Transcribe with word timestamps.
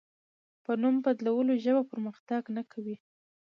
په 0.63 0.71
نوم 0.81 0.95
بدلولو 1.05 1.53
ژبه 1.63 1.83
پرمختګ 1.91 2.41
نه 2.55 2.63
کوي. 2.71 2.95